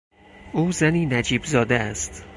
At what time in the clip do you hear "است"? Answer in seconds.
1.79-2.25